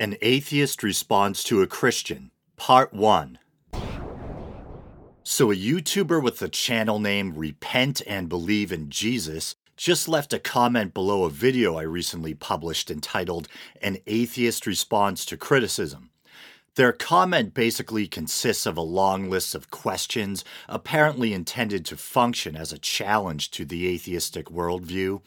[0.00, 3.36] An Atheist Responds to a Christian, Part 1.
[5.24, 10.38] So, a YouTuber with the channel name Repent and Believe in Jesus just left a
[10.38, 13.48] comment below a video I recently published entitled
[13.82, 16.10] An Atheist Responds to Criticism.
[16.76, 22.72] Their comment basically consists of a long list of questions apparently intended to function as
[22.72, 25.22] a challenge to the atheistic worldview.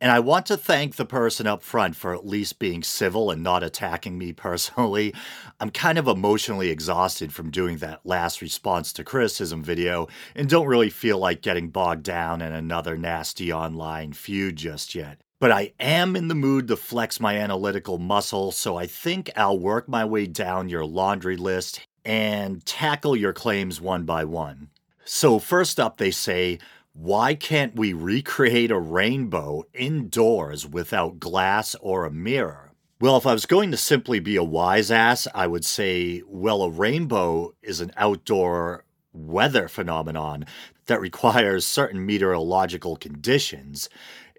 [0.00, 3.42] And I want to thank the person up front for at least being civil and
[3.42, 5.14] not attacking me personally.
[5.60, 10.66] I'm kind of emotionally exhausted from doing that last response to criticism video and don't
[10.66, 15.20] really feel like getting bogged down in another nasty online feud just yet.
[15.40, 19.58] But I am in the mood to flex my analytical muscle, so I think I'll
[19.58, 24.70] work my way down your laundry list and tackle your claims one by one.
[25.04, 26.58] So, first up, they say,
[26.94, 32.70] why can't we recreate a rainbow indoors without glass or a mirror?
[33.00, 36.62] Well, if I was going to simply be a wise ass, I would say, well,
[36.62, 40.46] a rainbow is an outdoor weather phenomenon
[40.86, 43.88] that requires certain meteorological conditions.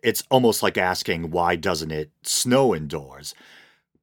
[0.02, 3.36] It's almost like asking, why doesn't it snow indoors?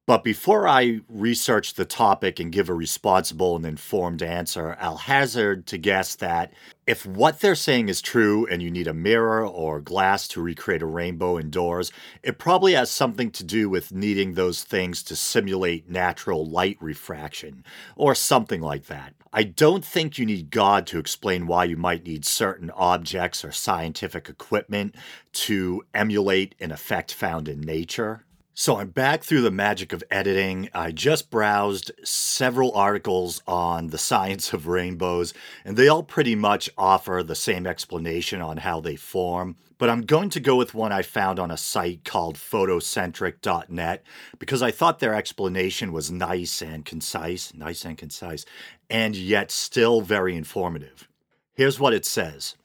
[0.05, 5.65] But before I research the topic and give a responsible and informed answer, I'll hazard
[5.67, 6.51] to guess that
[6.85, 10.81] if what they're saying is true and you need a mirror or glass to recreate
[10.81, 11.89] a rainbow indoors,
[12.21, 17.63] it probably has something to do with needing those things to simulate natural light refraction
[17.95, 19.13] or something like that.
[19.31, 23.53] I don't think you need God to explain why you might need certain objects or
[23.53, 24.95] scientific equipment
[25.31, 28.25] to emulate an effect found in nature.
[28.55, 30.69] So I'm back through the magic of editing.
[30.75, 35.33] I just browsed several articles on the science of rainbows,
[35.65, 39.55] and they all pretty much offer the same explanation on how they form.
[39.79, 44.03] But I'm going to go with one I found on a site called photocentric.net
[44.37, 48.45] because I thought their explanation was nice and concise, nice and concise,
[48.87, 51.09] and yet still very informative.
[51.55, 52.55] Here's what it says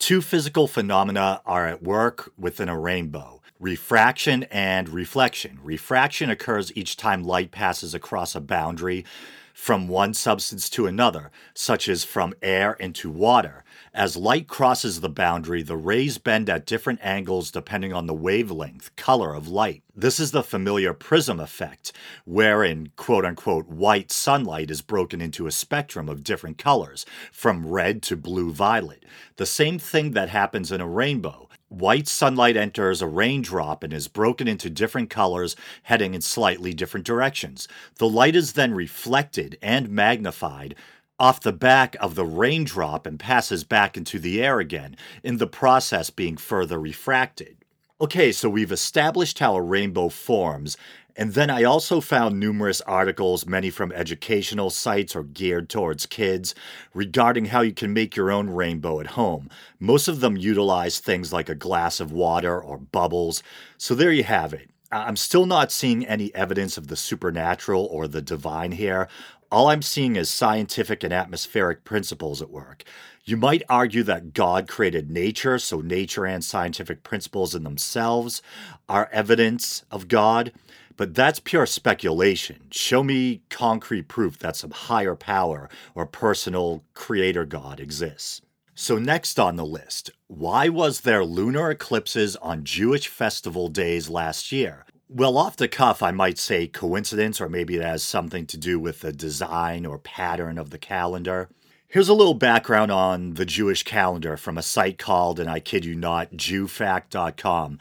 [0.00, 5.58] Two physical phenomena are at work within a rainbow refraction and reflection.
[5.62, 9.04] Refraction occurs each time light passes across a boundary
[9.56, 13.64] from one substance to another, such as from air into water.
[13.94, 18.94] As light crosses the boundary, the rays bend at different angles depending on the wavelength,
[18.96, 19.82] color of light.
[19.94, 21.94] This is the familiar prism effect,
[22.26, 28.02] wherein quote unquote white sunlight is broken into a spectrum of different colors, from red
[28.02, 29.06] to blue violet.
[29.36, 31.48] The same thing that happens in a rainbow.
[31.68, 37.04] White sunlight enters a raindrop and is broken into different colors, heading in slightly different
[37.04, 37.66] directions.
[37.96, 40.76] The light is then reflected and magnified
[41.18, 45.46] off the back of the raindrop and passes back into the air again, in the
[45.46, 47.56] process being further refracted.
[48.00, 50.76] Okay, so we've established how a rainbow forms,
[51.16, 56.54] and then I also found numerous articles, many from educational sites or geared towards kids,
[56.92, 59.48] regarding how you can make your own rainbow at home.
[59.80, 63.42] Most of them utilize things like a glass of water or bubbles.
[63.78, 64.70] So there you have it.
[64.92, 69.08] I'm still not seeing any evidence of the supernatural or the divine here.
[69.50, 72.84] All I'm seeing is scientific and atmospheric principles at work.
[73.24, 78.42] You might argue that God created nature, so nature and scientific principles in themselves
[78.88, 80.52] are evidence of God.
[80.96, 82.68] But that's pure speculation.
[82.70, 88.40] Show me concrete proof that some higher power or personal creator God exists.
[88.74, 94.52] So, next on the list, why was there lunar eclipses on Jewish festival days last
[94.52, 94.84] year?
[95.08, 98.78] Well, off the cuff, I might say coincidence, or maybe it has something to do
[98.78, 101.48] with the design or pattern of the calendar.
[101.88, 105.84] Here's a little background on the Jewish calendar from a site called, and I kid
[105.84, 107.78] you not, JewFact.com.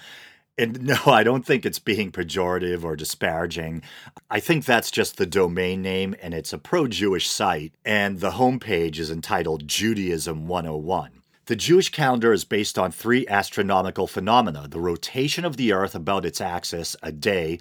[0.57, 3.83] And no, I don't think it's being pejorative or disparaging.
[4.29, 8.31] I think that's just the domain name, and it's a pro Jewish site, and the
[8.31, 11.11] homepage is entitled Judaism 101.
[11.47, 16.25] The Jewish calendar is based on three astronomical phenomena the rotation of the Earth about
[16.25, 17.59] its axis, a day,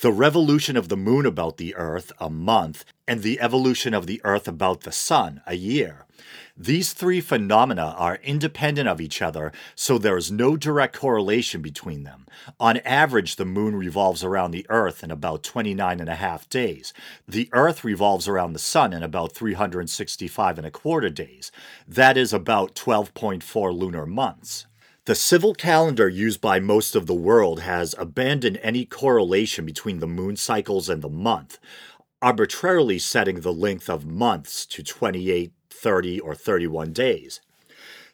[0.00, 4.20] the revolution of the moon about the Earth, a month, and the evolution of the
[4.24, 6.06] Earth about the Sun, a year.
[6.56, 12.04] These three phenomena are independent of each other, so there is no direct correlation between
[12.04, 12.26] them.
[12.58, 16.92] On average, the moon revolves around the Earth in about 29 and a half days.
[17.26, 21.50] The Earth revolves around the sun in about 365 and a quarter days.
[21.86, 24.66] That is about 12.4 lunar months.
[25.06, 30.06] The civil calendar used by most of the world has abandoned any correlation between the
[30.06, 31.58] moon cycles and the month,
[32.20, 37.40] arbitrarily setting the length of months to 28 30 or 31 days.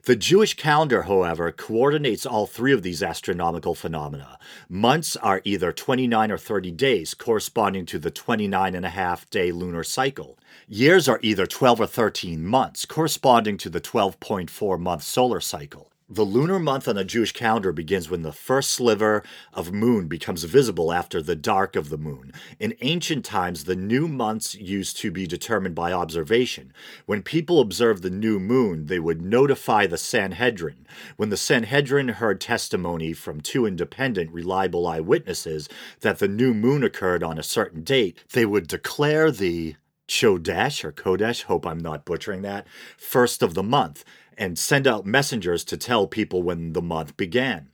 [0.06, 4.38] The Jewish calendar, however, coordinates all three of these astronomical phenomena.
[4.68, 9.50] Months are either 29 or 30 days, corresponding to the 29 and a half day
[9.50, 10.38] lunar cycle.
[10.68, 15.90] Years are either 12 or 13 months, corresponding to the 12.4 month solar cycle.
[16.08, 20.44] The lunar month on the Jewish calendar begins when the first sliver of moon becomes
[20.44, 22.32] visible after the dark of the moon.
[22.60, 26.72] In ancient times, the new months used to be determined by observation.
[27.06, 30.86] When people observed the new moon, they would notify the Sanhedrin.
[31.16, 35.68] When the Sanhedrin heard testimony from two independent, reliable eyewitnesses
[36.02, 39.74] that the new moon occurred on a certain date, they would declare the
[40.06, 42.64] Chodesh or Kodesh, hope I'm not butchering that,
[42.96, 44.04] first of the month
[44.36, 47.70] and send out messengers to tell people when the month began.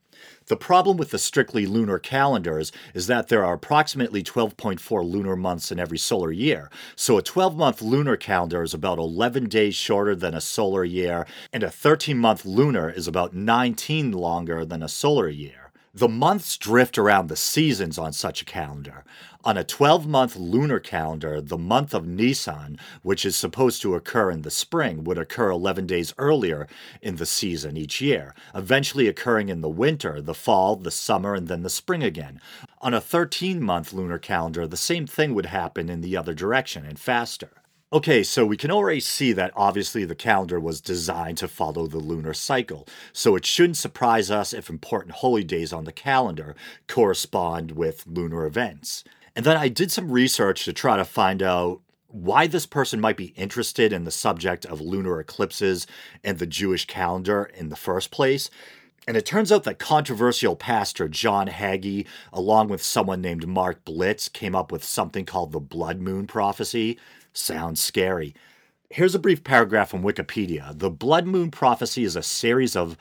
[0.46, 5.70] The problem with the strictly lunar calendars is that there are approximately 12.4 lunar months
[5.70, 6.70] in every solar year.
[6.96, 11.26] So a 12 month lunar calendar is about 11 days shorter than a solar year,
[11.52, 15.61] and a 13 month lunar is about 19 longer than a solar year.
[15.94, 19.04] The months drift around the seasons on such a calendar.
[19.44, 24.30] On a 12 month lunar calendar, the month of Nisan, which is supposed to occur
[24.30, 26.66] in the spring, would occur 11 days earlier
[27.02, 31.46] in the season each year, eventually occurring in the winter, the fall, the summer, and
[31.46, 32.40] then the spring again.
[32.80, 36.86] On a 13 month lunar calendar, the same thing would happen in the other direction
[36.86, 37.61] and faster.
[37.92, 41.98] Okay, so we can already see that obviously the calendar was designed to follow the
[41.98, 46.56] lunar cycle, so it shouldn't surprise us if important holy days on the calendar
[46.88, 49.04] correspond with lunar events.
[49.36, 53.18] And then I did some research to try to find out why this person might
[53.18, 55.86] be interested in the subject of lunar eclipses
[56.24, 58.48] and the Jewish calendar in the first place.
[59.06, 64.30] And it turns out that controversial pastor John Hagee, along with someone named Mark Blitz,
[64.30, 66.98] came up with something called the blood moon prophecy,
[67.32, 68.34] sounds scary.
[68.90, 70.78] Here's a brief paragraph from Wikipedia.
[70.78, 72.96] The Blood Moon Prophecy is a series of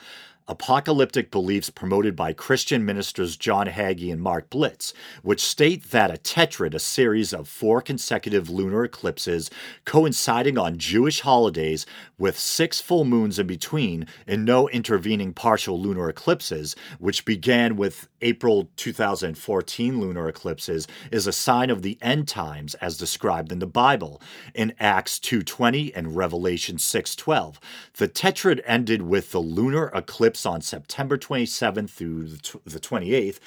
[0.52, 4.94] apocalyptic beliefs promoted by Christian ministers John Hagee and Mark Blitz,
[5.24, 9.50] which state that a tetrad, a series of four consecutive lunar eclipses
[9.86, 11.86] coinciding on Jewish holidays
[12.18, 18.10] with six full moons in between and no intervening partial lunar eclipses, which began with
[18.22, 23.66] April 2014 lunar eclipses, is a sign of the end times as described in the
[23.66, 24.22] Bible
[24.54, 27.58] in Acts 2:20 and Revelation 6:12.
[27.96, 32.28] The tetrad ended with the lunar eclipse on September 27th through
[32.66, 33.40] the 28th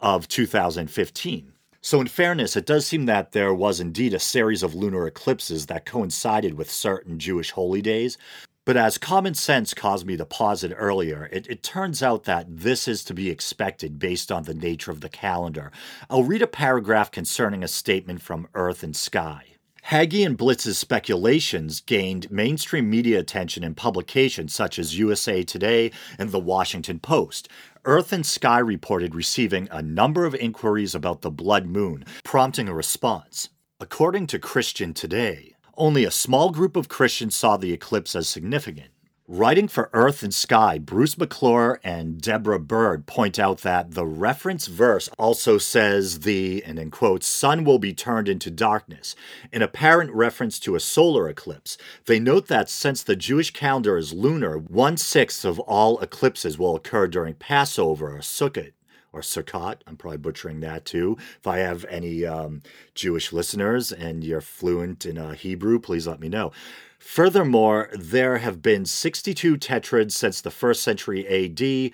[0.00, 1.52] of 2015.
[1.82, 5.66] So, in fairness, it does seem that there was indeed a series of lunar eclipses
[5.66, 8.18] that coincided with certain Jewish holy days.
[8.66, 12.44] But as common sense caused me to pause it earlier, it, it, turns out that
[12.48, 15.72] this is to be expected based on the nature of the calendar.
[16.10, 19.49] I'll read a paragraph concerning a statement from Earth and Sky.
[19.86, 26.30] Hagee and Blitz's speculations gained mainstream media attention in publications such as USA Today and
[26.30, 27.48] The Washington Post.
[27.84, 32.74] Earth and Sky reported receiving a number of inquiries about the blood moon, prompting a
[32.74, 33.48] response.
[33.80, 38.90] According to Christian Today, only a small group of Christians saw the eclipse as significant.
[39.32, 44.66] Writing for Earth and Sky, Bruce McClure and Deborah Byrd point out that the reference
[44.66, 49.14] verse also says the, and in quotes, sun will be turned into darkness,
[49.52, 51.78] an apparent reference to a solar eclipse.
[52.06, 56.74] They note that since the Jewish calendar is lunar, one sixth of all eclipses will
[56.74, 58.72] occur during Passover or Sukkot
[59.12, 59.76] or Sukkot.
[59.86, 61.16] I'm probably butchering that too.
[61.38, 62.62] If I have any um,
[62.94, 66.52] Jewish listeners and you're fluent in uh, Hebrew, please let me know.
[66.98, 71.92] Furthermore, there have been 62 tetrads since the first century AD,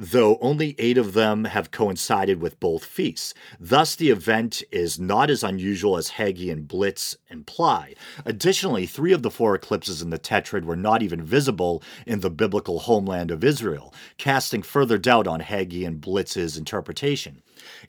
[0.00, 3.34] though only eight of them have coincided with both feasts.
[3.60, 7.94] Thus, the event is not as unusual as Hagee and Blitz imply.
[8.24, 12.30] Additionally, three of the four eclipses in the tetrad were not even visible in the
[12.30, 17.42] biblical homeland of Israel, casting further doubt on Hagee and Blitz's interpretation.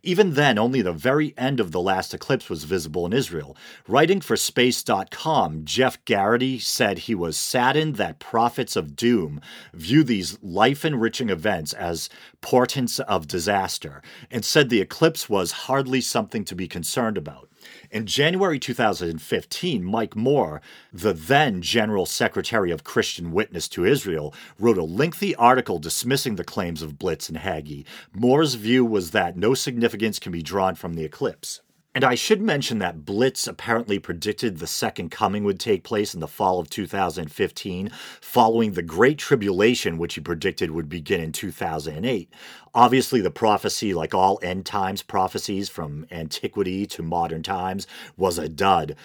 [0.03, 3.55] Even then, only the very end of the last eclipse was visible in Israel.
[3.87, 9.41] Writing for Space.com, Geoff Gaherty said he was saddened that prophets of doom
[9.73, 12.09] view these life enriching events as
[12.41, 14.01] portents of disaster,
[14.31, 17.50] and said the eclipse was hardly something to be concerned about.
[17.91, 24.77] In January 2015, Mike Moore, the then General Secretary of Christian Witness to Israel, wrote
[24.77, 27.85] a lengthy article dismissing the claims of Blitz and Hagee.
[28.13, 31.61] Moore's view was that no significance can be drawn from the eclipse.
[31.93, 36.21] And I should mention that Blitz apparently predicted the second coming would take place in
[36.21, 37.89] the fall of 2015,
[38.21, 42.33] following the Great Tribulation, which he predicted would begin in 2008.
[42.73, 48.47] Obviously, the prophecy, like all end times prophecies from antiquity to modern times, was a
[48.47, 48.95] dud.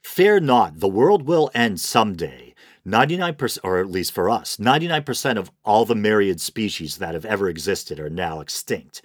[0.00, 2.54] Fear not, the world will end someday.
[2.86, 7.48] 99%, or at least for us, 99% of all the myriad species that have ever
[7.48, 9.02] existed are now extinct.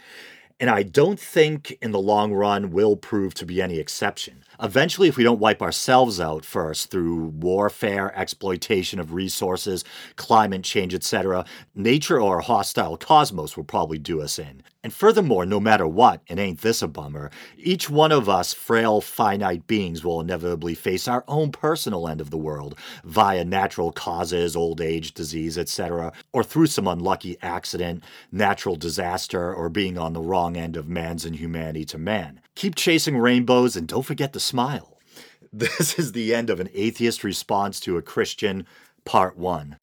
[0.57, 4.43] And I don't think in the long run will prove to be any exception.
[4.61, 9.83] Eventually, if we don't wipe ourselves out first through warfare, exploitation of resources,
[10.15, 11.43] climate change, etc.,
[11.75, 14.63] nature or a hostile cosmos will probably do us in.
[14.85, 19.01] And furthermore, no matter what, and ain't this a bummer, each one of us frail,
[19.01, 24.55] finite beings will inevitably face our own personal end of the world via natural causes,
[24.55, 30.21] old age, disease, etc., or through some unlucky accident, natural disaster, or being on the
[30.21, 32.39] wrong end of man's inhumanity to man.
[32.53, 34.91] Keep chasing rainbows and don't forget to smile.
[35.51, 38.67] This is the end of an atheist response to a Christian,
[39.03, 39.77] part one.